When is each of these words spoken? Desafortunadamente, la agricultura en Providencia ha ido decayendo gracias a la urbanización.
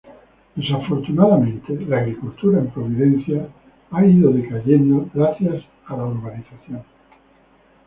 Desafortunadamente, 0.55 1.75
la 1.85 1.99
agricultura 1.99 2.57
en 2.57 2.71
Providencia 2.71 3.47
ha 3.91 4.03
ido 4.03 4.31
decayendo 4.31 5.07
gracias 5.13 5.63
a 5.85 5.95
la 5.95 6.05
urbanización. 6.05 6.83